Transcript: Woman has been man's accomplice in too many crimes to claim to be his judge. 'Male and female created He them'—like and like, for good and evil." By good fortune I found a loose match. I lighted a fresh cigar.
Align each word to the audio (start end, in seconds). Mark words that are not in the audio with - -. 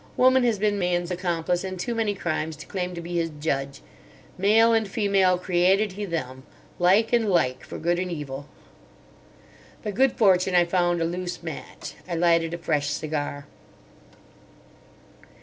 Woman 0.17 0.43
has 0.45 0.57
been 0.57 0.79
man's 0.79 1.11
accomplice 1.11 1.63
in 1.63 1.77
too 1.77 1.93
many 1.93 2.15
crimes 2.15 2.55
to 2.55 2.65
claim 2.65 2.95
to 2.95 3.01
be 3.01 3.17
his 3.17 3.29
judge. 3.39 3.81
'Male 4.35 4.73
and 4.73 4.87
female 4.89 5.37
created 5.37 5.91
He 5.91 6.05
them'—like 6.05 7.13
and 7.13 7.29
like, 7.29 7.63
for 7.63 7.77
good 7.77 7.99
and 7.99 8.11
evil." 8.11 8.47
By 9.83 9.91
good 9.91 10.13
fortune 10.13 10.55
I 10.55 10.65
found 10.65 11.03
a 11.03 11.05
loose 11.05 11.43
match. 11.43 11.93
I 12.09 12.15
lighted 12.15 12.51
a 12.55 12.57
fresh 12.57 12.89
cigar. 12.89 13.45